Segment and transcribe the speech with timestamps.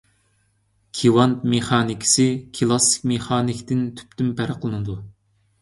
[1.01, 2.27] كىۋانت مېخانىكىسى
[2.61, 4.99] كىلاسسىك مېخانىكىدىن تۈپتىن پەرقلىنىدۇ.